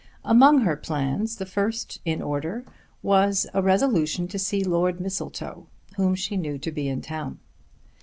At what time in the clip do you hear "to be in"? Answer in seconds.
6.57-7.03